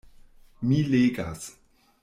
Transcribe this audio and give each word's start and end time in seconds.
Mi 0.69 0.79
legas. 0.95 1.47